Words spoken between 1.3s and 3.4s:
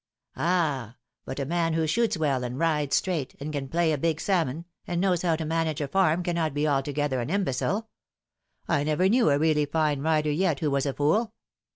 a man who shoots well and rides straight,